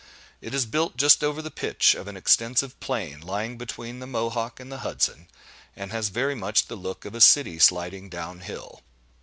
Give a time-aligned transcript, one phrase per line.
[0.41, 4.59] It is built just over the pitch of an extensive plain, lying between the Mohawk
[4.59, 5.27] and the Hudson,
[5.75, 8.81] and has very much the look of a city sliding down hill.